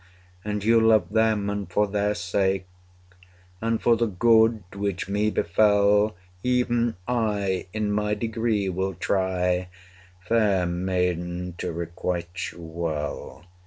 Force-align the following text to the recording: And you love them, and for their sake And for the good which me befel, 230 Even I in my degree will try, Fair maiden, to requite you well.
And 0.43 0.63
you 0.63 0.79
love 0.81 1.11
them, 1.13 1.47
and 1.47 1.71
for 1.71 1.85
their 1.85 2.15
sake 2.15 2.65
And 3.61 3.79
for 3.79 3.95
the 3.95 4.07
good 4.07 4.63
which 4.73 5.07
me 5.07 5.29
befel, 5.29 6.15
230 6.43 6.49
Even 6.49 6.95
I 7.07 7.67
in 7.71 7.91
my 7.91 8.15
degree 8.15 8.67
will 8.67 8.95
try, 8.95 9.69
Fair 10.27 10.65
maiden, 10.65 11.53
to 11.59 11.71
requite 11.71 12.51
you 12.51 12.61
well. 12.63 13.45